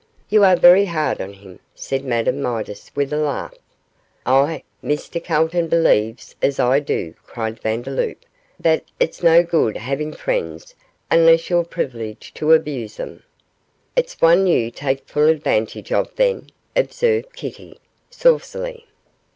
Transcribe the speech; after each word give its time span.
'You 0.29 0.43
are 0.43 0.55
very 0.55 0.85
hard 0.85 1.21
on 1.21 1.33
him,' 1.33 1.59
said 1.75 2.03
Madame 2.03 2.41
Midas, 2.41 2.89
with 2.95 3.13
a 3.13 3.17
laugh. 3.17 3.53
'Ah! 4.25 4.61
Mr 4.83 5.23
Calton 5.23 5.67
believes 5.67 6.35
as 6.41 6.59
I 6.59 6.79
do,' 6.79 7.13
cried 7.27 7.59
Vandeloup, 7.61 8.17
'that 8.59 8.83
it's 8.99 9.21
no 9.21 9.43
good 9.43 9.77
having 9.77 10.11
friends 10.11 10.73
unless 11.11 11.51
you're 11.51 11.63
privileged 11.63 12.33
to 12.37 12.53
abuse 12.53 12.95
them.' 12.97 13.21
'It's 13.95 14.19
one 14.19 14.47
you 14.47 14.71
take 14.71 15.07
full 15.07 15.27
advantage 15.29 15.91
of, 15.91 16.09
then,' 16.15 16.47
observed 16.75 17.35
Kitty, 17.35 17.79
saucily. 18.09 18.87